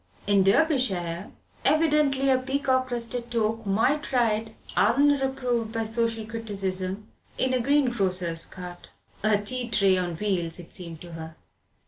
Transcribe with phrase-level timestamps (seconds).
[0.25, 1.29] In Derbyshire,
[1.63, 8.89] evidently, a peacock crested toque might ride, unreproved by social criticism, in a greengrocer's cart.
[9.21, 11.35] A tea tray on wheels it seemed to her.